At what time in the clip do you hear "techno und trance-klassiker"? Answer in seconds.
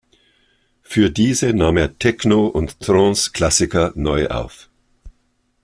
1.99-3.91